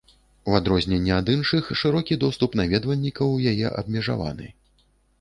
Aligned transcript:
У 0.51 0.53
адрозненне 0.59 1.13
ад 1.17 1.29
іншых, 1.35 1.69
шырокі 1.83 2.19
доступ 2.25 2.59
наведвальнікаў 2.63 3.27
у 3.39 3.41
яе 3.55 3.67
абмежаваны. 3.79 4.53